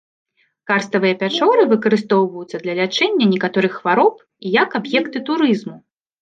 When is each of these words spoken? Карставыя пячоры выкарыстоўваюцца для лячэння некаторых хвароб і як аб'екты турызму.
Карставыя 0.69 1.13
пячоры 1.23 1.61
выкарыстоўваюцца 1.73 2.61
для 2.63 2.73
лячэння 2.79 3.25
некаторых 3.35 3.77
хвароб 3.83 4.13
і 4.49 4.55
як 4.63 4.69
аб'екты 4.81 5.17
турызму. 5.31 5.77